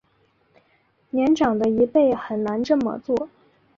[1.11, 3.29] 年长的一辈很难这么做